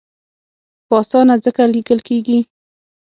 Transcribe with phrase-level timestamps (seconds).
[0.87, 2.39] په اسانه ځکه لیکل کېږي.